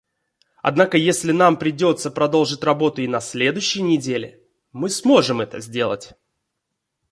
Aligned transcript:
Однако 0.63 0.97
если 0.97 1.31
нам 1.31 1.57
придется 1.57 2.09
продолжить 2.09 2.63
работу 2.63 3.03
и 3.03 3.07
на 3.07 3.19
следующей 3.19 3.83
неделе, 3.83 4.41
мы 4.71 4.89
сможем 4.89 5.41
это 5.41 5.59
сделать. 5.59 6.13